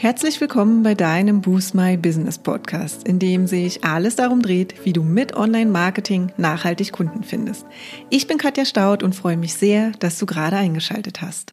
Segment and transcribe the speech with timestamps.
[0.00, 4.92] Herzlich willkommen bei deinem Boost My Business Podcast, in dem sich alles darum dreht, wie
[4.92, 7.66] du mit Online-Marketing nachhaltig Kunden findest.
[8.08, 11.52] Ich bin Katja Staud und freue mich sehr, dass du gerade eingeschaltet hast.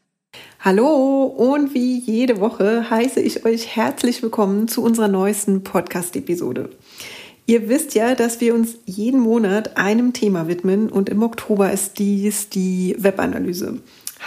[0.60, 6.70] Hallo und wie jede Woche heiße ich euch herzlich willkommen zu unserer neuesten Podcast-Episode.
[7.48, 11.98] Ihr wisst ja, dass wir uns jeden Monat einem Thema widmen und im Oktober ist
[11.98, 13.80] dies die Webanalyse.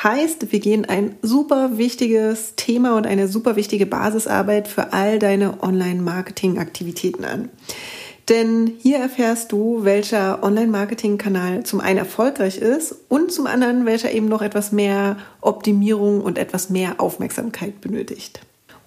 [0.03, 5.61] Heißt, wir gehen ein super wichtiges Thema und eine super wichtige Basisarbeit für all deine
[5.63, 7.49] Online-Marketing-Aktivitäten an.
[8.29, 14.29] Denn hier erfährst du, welcher Online-Marketing-Kanal zum einen erfolgreich ist und zum anderen, welcher eben
[14.29, 18.41] noch etwas mehr Optimierung und etwas mehr Aufmerksamkeit benötigt.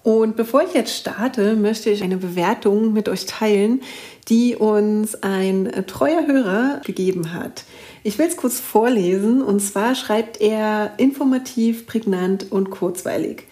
[0.04, 3.82] Und bevor ich jetzt starte, möchte ich eine Bewertung mit euch teilen,
[4.28, 7.64] die uns ein treuer Hörer gegeben hat.
[8.04, 13.44] Ich will es kurz vorlesen und zwar schreibt er informativ, prägnant und kurzweilig.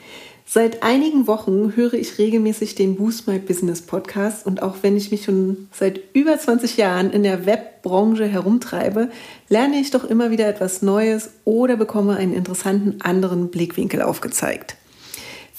[0.44, 5.12] Seit einigen Wochen höre ich regelmäßig den Boost My Business Podcast und auch wenn ich
[5.12, 9.10] mich schon seit über 20 Jahren in der Webbranche herumtreibe,
[9.48, 14.76] lerne ich doch immer wieder etwas Neues oder bekomme einen interessanten anderen Blickwinkel aufgezeigt.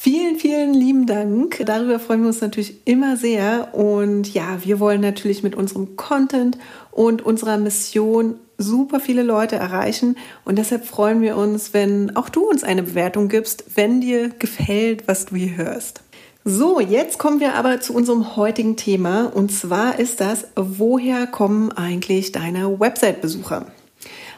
[0.03, 1.61] Vielen, vielen lieben Dank.
[1.63, 3.75] Darüber freuen wir uns natürlich immer sehr.
[3.75, 6.58] Und ja, wir wollen natürlich mit unserem Content
[6.89, 10.17] und unserer Mission super viele Leute erreichen.
[10.43, 15.08] Und deshalb freuen wir uns, wenn auch du uns eine Bewertung gibst, wenn dir gefällt,
[15.08, 16.02] was du hier hörst.
[16.43, 19.25] So, jetzt kommen wir aber zu unserem heutigen Thema.
[19.25, 23.67] Und zwar ist das, woher kommen eigentlich deine Website-Besucher?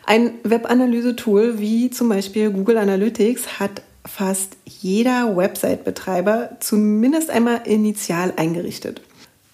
[0.06, 9.02] Ein Webanalyse-Tool wie zum Beispiel Google Analytics hat fast jeder Website-Betreiber zumindest einmal initial eingerichtet.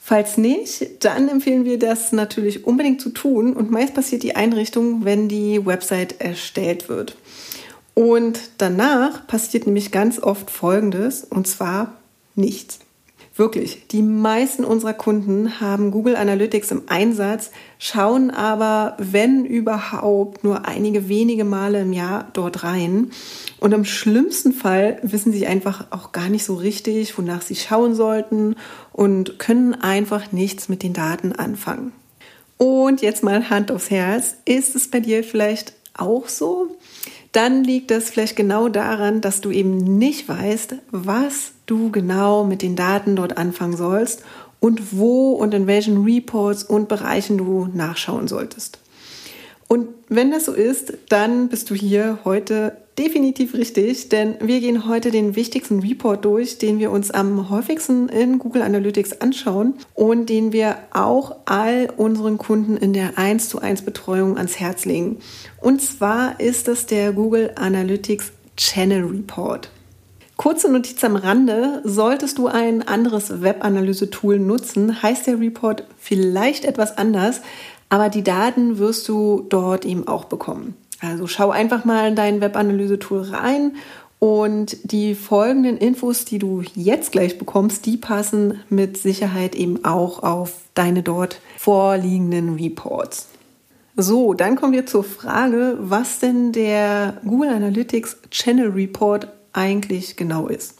[0.01, 5.05] Falls nicht, dann empfehlen wir das natürlich unbedingt zu tun und meist passiert die Einrichtung,
[5.05, 7.15] wenn die Website erstellt wird.
[7.93, 11.93] Und danach passiert nämlich ganz oft Folgendes und zwar
[12.33, 12.79] nichts.
[13.39, 20.67] Wirklich, die meisten unserer Kunden haben Google Analytics im Einsatz, schauen aber, wenn überhaupt, nur
[20.67, 23.11] einige wenige Male im Jahr dort rein.
[23.61, 27.95] Und im schlimmsten Fall wissen sie einfach auch gar nicht so richtig, wonach sie schauen
[27.95, 28.57] sollten
[28.91, 31.93] und können einfach nichts mit den Daten anfangen.
[32.57, 36.75] Und jetzt mal Hand aufs Herz, ist es bei dir vielleicht auch so?
[37.31, 42.61] Dann liegt das vielleicht genau daran, dass du eben nicht weißt, was du genau mit
[42.61, 44.23] den Daten dort anfangen sollst
[44.59, 48.79] und wo und in welchen Reports und Bereichen du nachschauen solltest.
[49.67, 54.85] Und wenn das so ist, dann bist du hier heute definitiv richtig, denn wir gehen
[54.85, 60.27] heute den wichtigsten Report durch, den wir uns am häufigsten in Google Analytics anschauen und
[60.27, 65.19] den wir auch all unseren Kunden in der 1 zu 1 Betreuung ans Herz legen.
[65.61, 69.69] Und zwar ist das der Google Analytics Channel Report.
[70.35, 76.97] Kurze Notiz am Rande, solltest du ein anderes Webanalyse-Tool nutzen, heißt der Report vielleicht etwas
[76.97, 77.39] anders,
[77.87, 80.75] aber die Daten wirst du dort eben auch bekommen.
[81.01, 83.73] Also schau einfach mal in dein Webanalyse-Tool rein
[84.19, 90.23] und die folgenden Infos, die du jetzt gleich bekommst, die passen mit Sicherheit eben auch
[90.23, 93.29] auf deine dort vorliegenden Reports.
[93.95, 100.47] So, dann kommen wir zur Frage, was denn der Google Analytics Channel Report eigentlich genau
[100.47, 100.75] ist.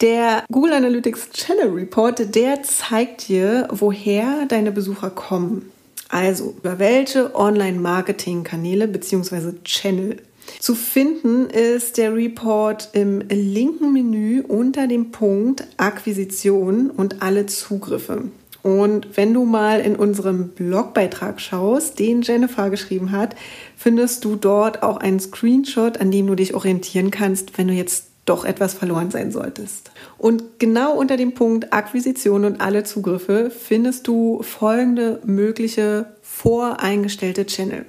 [0.00, 5.70] Der Google Analytics Channel Report, der zeigt dir, woher deine Besucher kommen.
[6.14, 9.54] Also über welche Online-Marketing-Kanäle bzw.
[9.64, 10.18] Channel.
[10.60, 18.28] Zu finden ist der Report im linken Menü unter dem Punkt Akquisition und alle Zugriffe.
[18.62, 23.34] Und wenn du mal in unserem Blogbeitrag schaust, den Jennifer geschrieben hat,
[23.76, 28.04] findest du dort auch einen Screenshot, an dem du dich orientieren kannst, wenn du jetzt
[28.24, 29.90] doch etwas verloren sein solltest.
[30.24, 37.84] Und genau unter dem Punkt Akquisition und alle Zugriffe findest du folgende mögliche voreingestellte Channel.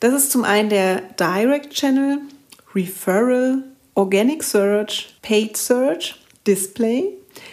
[0.00, 2.20] Das ist zum einen der Direct Channel,
[2.74, 6.14] Referral, Organic Search, Paid Search,
[6.46, 7.04] Display,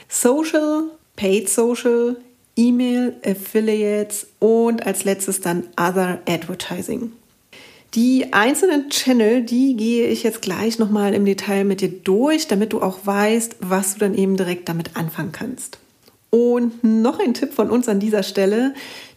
[0.08, 0.84] Social,
[1.18, 2.16] Paid Social,
[2.56, 7.12] E-Mail, Affiliates und als letztes dann Other Advertising.
[7.94, 12.72] Die einzelnen Channel, die gehe ich jetzt gleich nochmal im Detail mit dir durch, damit
[12.72, 15.78] du auch weißt, was du dann eben direkt damit anfangen kannst.
[16.30, 18.74] Und noch ein Tipp von uns an dieser Stelle.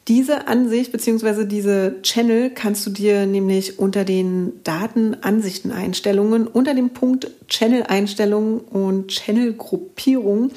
[0.09, 1.44] Diese Ansicht bzw.
[1.44, 10.50] diese Channel kannst du dir nämlich unter den Datenansichten-Einstellungen unter dem Punkt Channel-Einstellungen und Channel-Gruppierung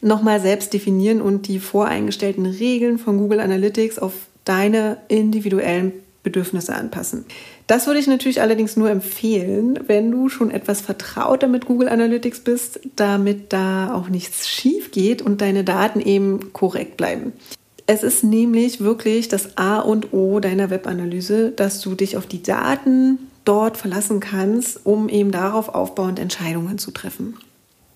[0.00, 4.14] nochmal selbst definieren und die voreingestellten Regeln von Google Analytics auf
[4.46, 5.92] deine individuellen
[6.22, 7.26] Bedürfnisse anpassen.
[7.68, 12.40] Das würde ich natürlich allerdings nur empfehlen, wenn du schon etwas vertrauter mit Google Analytics
[12.40, 17.34] bist, damit da auch nichts schief geht und deine Daten eben korrekt bleiben.
[17.86, 22.42] Es ist nämlich wirklich das A und O deiner Webanalyse, dass du dich auf die
[22.42, 27.36] Daten dort verlassen kannst, um eben darauf aufbauend Entscheidungen zu treffen.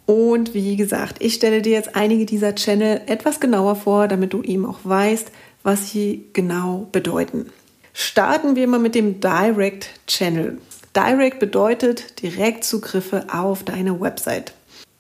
[0.05, 4.43] Und wie gesagt, ich stelle dir jetzt einige dieser Channel etwas genauer vor, damit du
[4.43, 5.31] eben auch weißt,
[5.63, 7.47] was sie genau bedeuten.
[7.93, 10.59] Starten wir mal mit dem Direct Channel.
[10.97, 14.53] Direct bedeutet Direktzugriffe auf deine Website.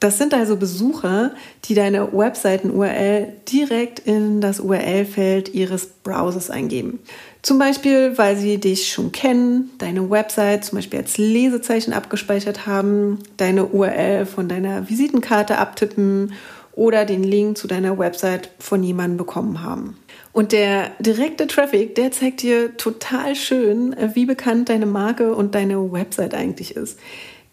[0.03, 1.31] Das sind also Besucher,
[1.67, 6.99] die deine Webseiten-URL direkt in das URL-Feld ihres Browsers eingeben.
[7.43, 13.21] Zum Beispiel, weil sie dich schon kennen, deine Website zum Beispiel als Lesezeichen abgespeichert haben,
[13.37, 16.33] deine URL von deiner Visitenkarte abtippen
[16.75, 19.97] oder den Link zu deiner Website von jemandem bekommen haben.
[20.33, 25.93] Und der direkte Traffic, der zeigt dir total schön, wie bekannt deine Marke und deine
[25.93, 26.99] Website eigentlich ist.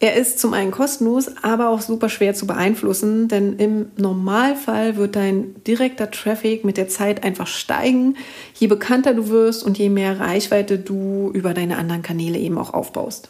[0.02, 5.18] Er ist zum einen kostenlos, aber auch super schwer zu beeinflussen, denn im Normalfall wird
[5.18, 8.16] dein direkter Traffic mit der Zeit einfach steigen,
[8.54, 12.74] je bekannter du wirst und je mehr Reichweite du über deine anderen Kanäle eben auch
[12.74, 13.30] aufbaust.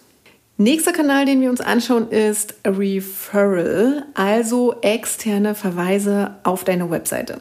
[0.61, 7.39] Nächster Kanal, den wir uns anschauen, ist Referral, also externe Verweise auf deine Webseite.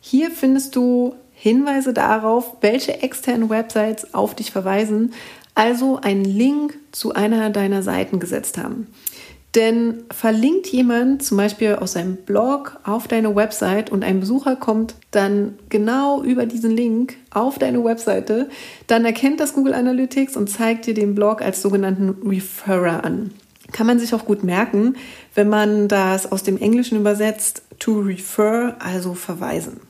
[0.00, 5.12] Hier findest du Hinweise darauf, welche externen Websites auf dich verweisen,
[5.54, 8.86] also einen Link zu einer deiner Seiten gesetzt haben.
[9.54, 14.94] Denn verlinkt jemand zum Beispiel aus seinem Blog auf deine Website und ein Besucher kommt
[15.10, 18.48] dann genau über diesen Link auf deine Webseite,
[18.86, 23.32] dann erkennt das Google Analytics und zeigt dir den Blog als sogenannten Referrer an.
[23.72, 24.94] Kann man sich auch gut merken,
[25.34, 29.80] wenn man das aus dem Englischen übersetzt, to refer, also verweisen.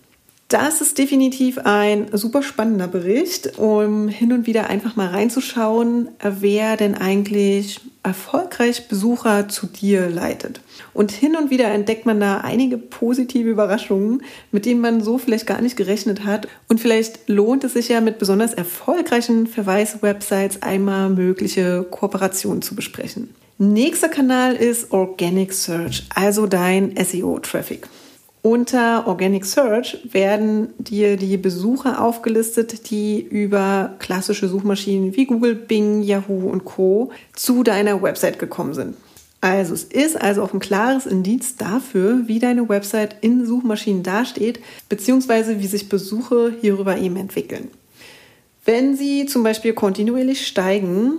[0.49, 6.77] Das ist definitiv ein super spannender Bericht, um hin und wieder einfach mal reinzuschauen, wer
[6.77, 10.61] denn eigentlich erfolgreich Besucher zu dir leitet.
[10.95, 15.47] Und hin und wieder entdeckt man da einige positive Überraschungen, mit denen man so vielleicht
[15.47, 16.49] gar nicht gerechnet hat.
[16.69, 23.35] Und vielleicht lohnt es sich ja mit besonders erfolgreichen Verweis-Websites einmal mögliche Kooperationen zu besprechen.
[23.59, 27.87] Nächster Kanal ist Organic Search, also dein SEO-Traffic.
[28.43, 36.03] Unter Organic Search werden dir die Besucher aufgelistet, die über klassische Suchmaschinen wie Google, Bing,
[36.03, 37.11] Yahoo und Co.
[37.35, 38.97] zu deiner Website gekommen sind.
[39.43, 44.61] Also es ist also auch ein klares Indiz dafür, wie deine Website in Suchmaschinen dasteht,
[44.89, 47.69] beziehungsweise wie sich Besuche hierüber eben entwickeln.
[48.65, 51.15] Wenn sie zum Beispiel kontinuierlich steigen,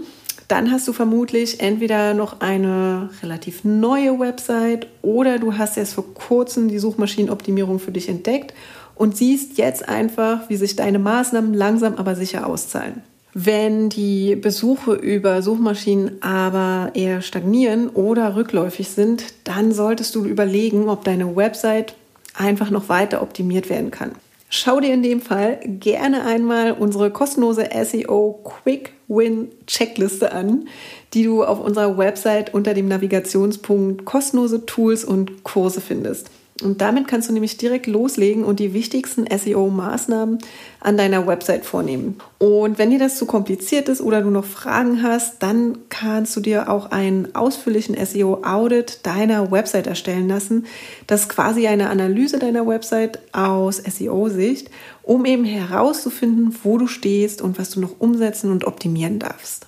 [0.52, 6.14] dann hast du vermutlich entweder noch eine relativ neue Website oder du hast erst vor
[6.14, 8.54] kurzem die Suchmaschinenoptimierung für dich entdeckt
[8.96, 13.02] und siehst jetzt einfach, wie sich deine Maßnahmen langsam aber sicher auszahlen.
[13.34, 20.90] Wenn die Besuche über Suchmaschinen aber eher stagnieren oder rückläufig sind, dann solltest du überlegen,
[20.90, 21.96] ob deine Website
[22.36, 24.12] einfach noch weiter optimiert werden kann.
[24.54, 30.68] Schau dir in dem Fall gerne einmal unsere kostenlose SEO Quick Win Checkliste an,
[31.14, 36.30] die du auf unserer Website unter dem Navigationspunkt kostenlose Tools und Kurse findest.
[36.62, 40.40] Und damit kannst du nämlich direkt loslegen und die wichtigsten SEO-Maßnahmen
[40.80, 42.18] an deiner Website vornehmen.
[42.38, 46.40] Und wenn dir das zu kompliziert ist oder du noch Fragen hast, dann kannst du
[46.40, 50.66] dir auch einen ausführlichen SEO-Audit deiner Website erstellen lassen.
[51.08, 54.70] Das ist quasi eine Analyse deiner Website aus SEO-Sicht,
[55.04, 59.68] um eben herauszufinden, wo du stehst und was du noch umsetzen und optimieren darfst.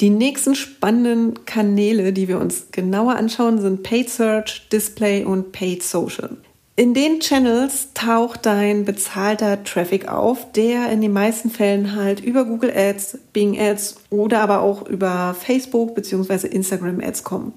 [0.00, 5.82] Die nächsten spannenden Kanäle, die wir uns genauer anschauen, sind Paid Search, Display und Paid
[5.82, 6.38] Social.
[6.74, 12.46] In den Channels taucht dein bezahlter Traffic auf, der in den meisten Fällen halt über
[12.46, 16.46] Google Ads, Bing Ads oder aber auch über Facebook bzw.
[16.46, 17.52] Instagram Ads kommen.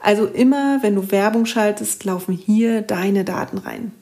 [0.00, 3.92] Also immer, wenn du Werbung schaltest, laufen hier deine Daten rein.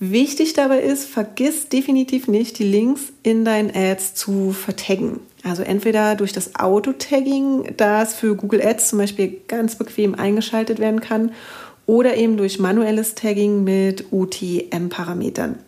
[0.00, 5.20] Wichtig dabei ist, vergiss definitiv nicht, die Links in deinen Ads zu vertaggen.
[5.44, 11.00] Also entweder durch das Auto-Tagging, das für Google Ads zum Beispiel ganz bequem eingeschaltet werden
[11.00, 11.32] kann,
[11.86, 15.58] oder eben durch manuelles Tagging mit UTM-Parametern.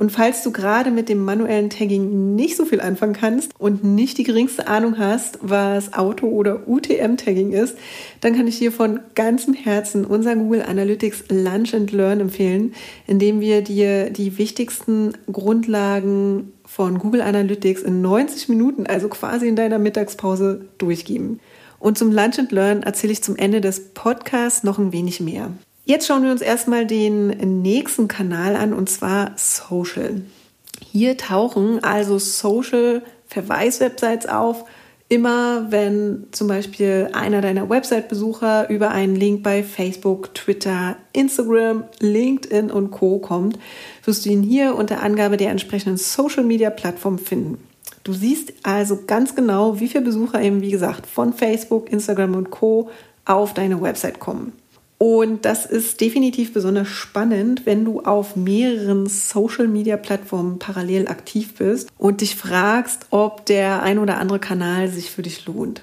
[0.00, 4.16] Und falls du gerade mit dem manuellen Tagging nicht so viel anfangen kannst und nicht
[4.16, 7.76] die geringste Ahnung hast, was Auto- oder UTM-Tagging ist,
[8.22, 12.72] dann kann ich dir von ganzem Herzen unser Google Analytics Lunch and Learn empfehlen,
[13.06, 19.56] indem wir dir die wichtigsten Grundlagen von Google Analytics in 90 Minuten, also quasi in
[19.56, 21.40] deiner Mittagspause, durchgeben.
[21.78, 25.52] Und zum Lunch and Learn erzähle ich zum Ende des Podcasts noch ein wenig mehr.
[25.90, 30.22] Jetzt schauen wir uns erstmal den nächsten Kanal an und zwar Social.
[30.80, 34.66] Hier tauchen also Social Verweiswebsites auf,
[35.08, 42.70] Immer wenn zum Beispiel einer deiner Website-Besucher über einen Link bei Facebook, Twitter, Instagram, LinkedIn
[42.70, 43.58] und Co kommt,
[44.04, 47.58] wirst du ihn hier unter Angabe der entsprechenden Social-Media-Plattform finden.
[48.04, 52.50] Du siehst also ganz genau, wie viele Besucher eben, wie gesagt, von Facebook, Instagram und
[52.52, 52.90] Co
[53.24, 54.52] auf deine Website kommen.
[55.02, 62.20] Und das ist definitiv besonders spannend, wenn du auf mehreren Social-Media-Plattformen parallel aktiv bist und
[62.20, 65.80] dich fragst, ob der ein oder andere Kanal sich für dich lohnt.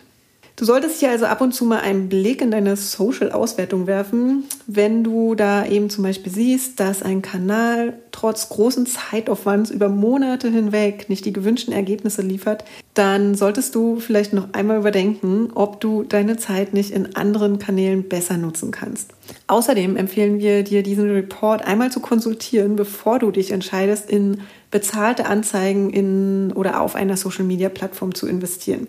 [0.56, 4.44] Du solltest hier also ab und zu mal einen Blick in deine Social-Auswertung werfen.
[4.68, 10.50] Wenn du da eben zum Beispiel siehst, dass ein Kanal trotz großen Zeitaufwands über Monate
[10.50, 12.64] hinweg nicht die gewünschten Ergebnisse liefert,
[12.98, 18.10] dann solltest du vielleicht noch einmal überdenken, ob du deine Zeit nicht in anderen Kanälen
[18.10, 19.12] besser nutzen kannst.
[19.46, 25.28] Außerdem empfehlen wir dir, diesen Report einmal zu konsultieren, bevor du dich entscheidest, in bezahlte
[25.28, 28.88] Anzeigen in oder auf einer Social-Media-Plattform zu investieren.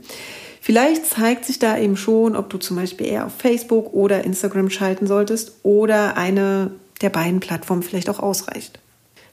[0.60, 4.70] Vielleicht zeigt sich da eben schon, ob du zum Beispiel eher auf Facebook oder Instagram
[4.70, 8.80] schalten solltest oder eine der beiden Plattformen vielleicht auch ausreicht.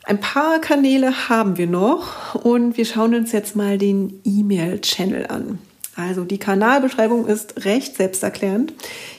[0.08, 5.58] Ein paar Kanäle haben wir noch und wir schauen uns jetzt mal den E-Mail-Channel an.
[5.96, 8.72] Also die Kanalbeschreibung ist recht selbsterklärend.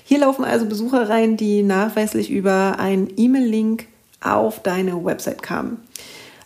[0.04, 3.86] Hier laufen also Besucher rein, die nachweislich über einen E-Mail-Link
[4.20, 5.78] auf deine Website kamen.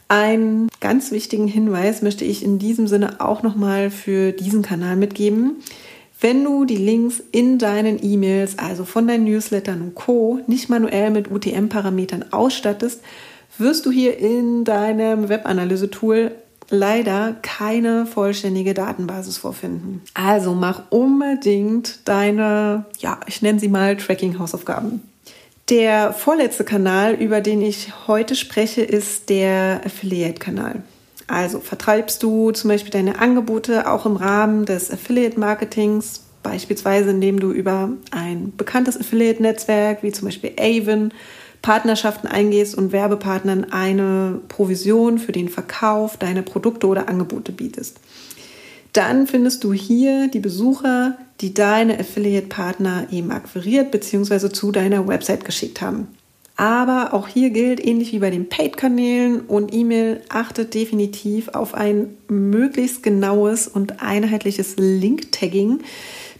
[0.08, 5.56] Einen ganz wichtigen Hinweis möchte ich in diesem Sinne auch nochmal für diesen Kanal mitgeben.
[6.18, 11.10] Wenn du die Links in deinen E-Mails, also von deinen Newslettern und Co., nicht manuell
[11.10, 13.02] mit UTM-Parametern ausstattest,
[13.58, 16.32] wirst du hier in deinem Webanalyse-Tool
[16.70, 20.02] leider keine vollständige Datenbasis vorfinden.
[20.14, 25.02] Also mach unbedingt deine, ja, ich nenne sie mal Tracking-Hausaufgaben.
[25.68, 30.82] Der vorletzte Kanal, über den ich heute spreche, ist der Affiliate-Kanal.
[31.28, 37.52] Also vertreibst du zum Beispiel deine Angebote auch im Rahmen des Affiliate-Marketings, beispielsweise indem du
[37.52, 41.12] über ein bekanntes Affiliate-Netzwerk wie zum Beispiel Avon
[41.62, 47.98] Partnerschaften eingehst und Werbepartnern eine Provision für den Verkauf deiner Produkte oder Angebote bietest.
[48.92, 54.50] Dann findest du hier die Besucher, die deine Affiliate-Partner eben akquiriert bzw.
[54.50, 56.08] zu deiner Website geschickt haben.
[56.56, 62.08] Aber auch hier gilt, ähnlich wie bei den Paid-Kanälen und E-Mail, achtet definitiv auf ein
[62.28, 65.80] möglichst genaues und einheitliches Link-Tagging,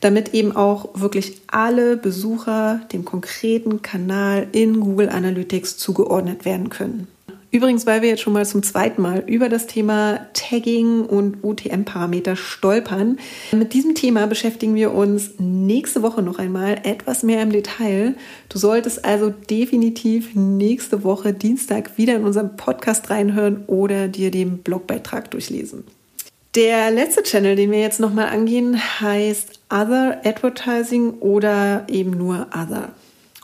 [0.00, 7.07] damit eben auch wirklich alle Besucher dem konkreten Kanal in Google Analytics zugeordnet werden können.
[7.52, 12.37] Übrigens, weil wir jetzt schon mal zum zweiten Mal über das Thema Tagging und UTM-Parameter
[12.37, 13.19] stolpern.
[13.50, 18.14] Mit diesem Thema beschäftigen wir uns nächste Woche noch einmal etwas mehr im Detail.
[18.49, 24.59] Du solltest also definitiv nächste Woche Dienstag wieder in unserem Podcast reinhören oder dir den
[24.59, 25.83] Blogbeitrag durchlesen.
[26.54, 32.90] Der letzte Channel, den wir jetzt nochmal angehen, heißt Other Advertising oder eben nur Other.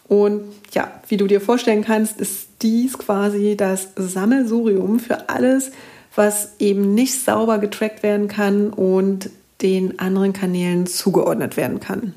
[0.09, 0.43] Und
[0.73, 5.73] ja, wie du dir vorstellen kannst, ist dies quasi das Sammelsurium für alles,
[6.15, 9.31] was eben nicht sauber getrackt werden kann und
[9.63, 12.15] den anderen Kanälen zugeordnet werden kann.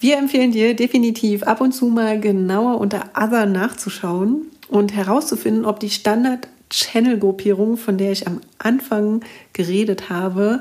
[0.00, 5.80] Wir empfehlen dir definitiv ab und zu mal genauer unter Other nachzuschauen und herauszufinden, ob
[5.80, 10.60] die Standard-Channel-Gruppierung, von der ich am Anfang geredet habe,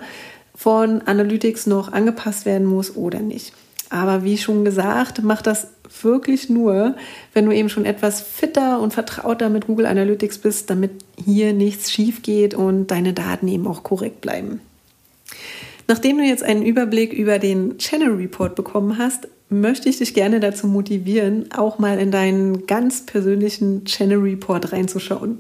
[0.58, 3.54] von Analytics noch angepasst werden muss oder nicht.
[3.90, 5.68] Aber wie schon gesagt, mach das
[6.02, 6.96] wirklich nur,
[7.34, 10.92] wenn du eben schon etwas fitter und vertrauter mit Google Analytics bist, damit
[11.24, 14.60] hier nichts schief geht und deine Daten eben auch korrekt bleiben.
[15.88, 20.42] Nachdem du jetzt einen Überblick über den Channel Report bekommen hast, möchte ich dich gerne
[20.42, 25.38] dazu motivieren, auch mal in deinen ganz persönlichen Channel Report reinzuschauen.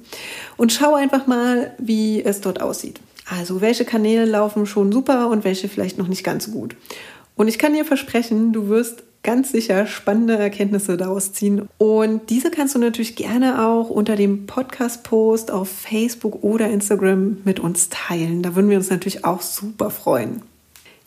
[0.55, 3.01] Und schau einfach mal, wie es dort aussieht.
[3.29, 6.75] Also welche Kanäle laufen schon super und welche vielleicht noch nicht ganz so gut.
[7.35, 11.67] Und ich kann dir versprechen, du wirst ganz sicher spannende Erkenntnisse daraus ziehen.
[11.77, 17.59] Und diese kannst du natürlich gerne auch unter dem Podcast-Post auf Facebook oder Instagram mit
[17.59, 18.41] uns teilen.
[18.41, 20.41] Da würden wir uns natürlich auch super freuen.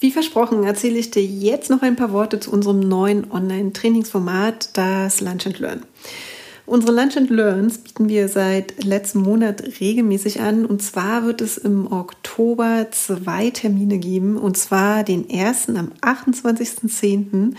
[0.01, 5.21] Wie versprochen erzähle ich dir jetzt noch ein paar Worte zu unserem neuen Online-Trainingsformat, das
[5.21, 5.83] Lunch and Learn.
[6.71, 10.65] Unsere Lunch and Learns bieten wir seit letztem Monat regelmäßig an.
[10.65, 14.37] Und zwar wird es im Oktober zwei Termine geben.
[14.37, 17.55] Und zwar den ersten am 28.10.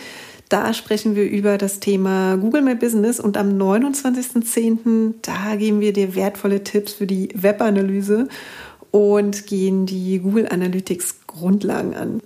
[0.47, 3.19] Da sprechen wir über das Thema Google My Business.
[3.19, 5.15] Und am 29.10.
[5.23, 8.29] da geben wir dir wertvolle Tipps für die Webanalyse
[8.91, 12.21] und gehen die Google Analytics Grundlagen an.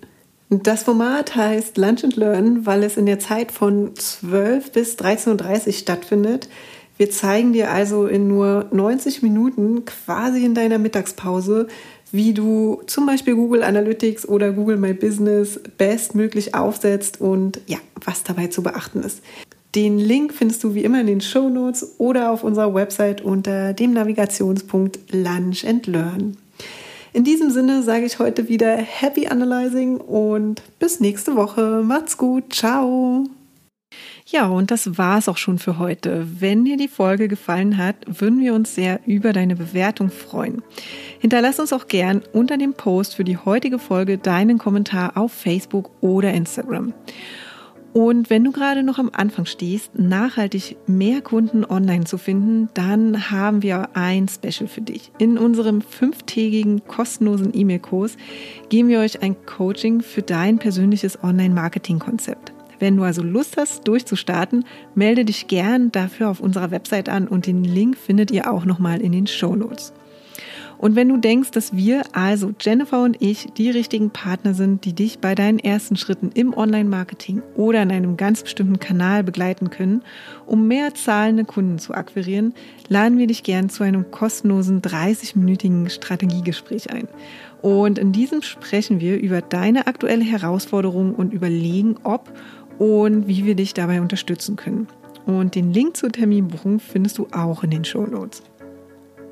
[0.50, 5.68] Das Format heißt Lunch and Learn, weil es in der Zeit von 12 bis 13.30
[5.68, 6.48] Uhr stattfindet.
[6.98, 11.68] Wir zeigen dir also in nur 90 Minuten quasi in deiner Mittagspause,
[12.12, 18.24] wie du zum Beispiel Google Analytics oder Google My Business bestmöglich aufsetzt und ja, was
[18.24, 19.22] dabei zu beachten ist.
[19.76, 23.74] Den Link findest du wie immer in den Show Notes oder auf unserer Website unter
[23.74, 26.38] dem Navigationspunkt Lunch and Learn.
[27.12, 31.82] In diesem Sinne sage ich heute wieder Happy Analyzing und bis nächste Woche.
[31.84, 32.54] Macht's gut.
[32.54, 33.26] Ciao.
[34.28, 36.28] Ja, und das war's auch schon für heute.
[36.40, 40.64] Wenn dir die Folge gefallen hat, würden wir uns sehr über deine Bewertung freuen.
[41.20, 45.92] Hinterlass uns auch gern unter dem Post für die heutige Folge deinen Kommentar auf Facebook
[46.02, 46.94] oder Instagram.
[47.96, 53.32] Und wenn du gerade noch am Anfang stehst, nachhaltig mehr Kunden online zu finden, dann
[53.32, 55.12] haben wir ein Special für dich.
[55.18, 58.18] In unserem fünftägigen kostenlosen E-Mail-Kurs
[58.68, 62.55] geben wir euch ein Coaching für dein persönliches Online-Marketing-Konzept.
[62.80, 64.66] Wenn du also Lust hast, durchzustarten,
[64.96, 69.02] melde dich gern dafür auf unserer Website an und den Link findet ihr auch nochmal
[69.02, 69.94] in den Show Notes.
[70.78, 74.94] Und wenn du denkst, dass wir, also Jennifer und ich, die richtigen Partner sind, die
[74.94, 80.04] dich bei deinen ersten Schritten im Online-Marketing oder in einem ganz bestimmten Kanal begleiten können,
[80.46, 82.54] um mehr zahlende Kunden zu akquirieren,
[82.90, 87.08] laden wir dich gern zu einem kostenlosen 30-minütigen Strategiegespräch ein.
[87.62, 92.32] Und in diesem sprechen wir über deine aktuelle Herausforderung und überlegen, ob
[92.78, 94.88] und wie wir dich dabei unterstützen können.
[95.26, 98.44] Und den Link zur Terminbuchung findest du auch in den Show Notes.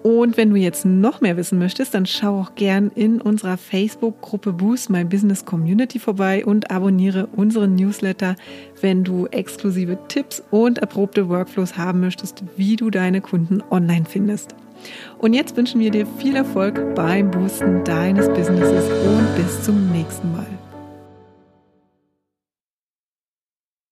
[0.03, 4.51] Und wenn du jetzt noch mehr wissen möchtest, dann schau auch gern in unserer Facebook-Gruppe
[4.51, 8.35] Boost My Business Community vorbei und abonniere unseren Newsletter,
[8.81, 14.55] wenn du exklusive Tipps und erprobte Workflows haben möchtest, wie du deine Kunden online findest.
[15.19, 20.33] Und jetzt wünschen wir dir viel Erfolg beim Boosten deines Businesses und bis zum nächsten
[20.33, 20.62] Mal.